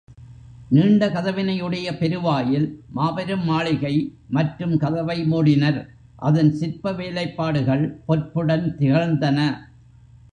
[0.71, 2.65] நீண்ட கதவினை உடைய பெருவாயில்
[2.89, 3.93] மாபெரும் மாளிகை,
[4.29, 5.79] மற்றும் கதவை மூடினர்
[6.19, 9.39] அதன் சிற்ப வேலைப்பாடுகள் பொற்புடன் திகழ்ந்தன.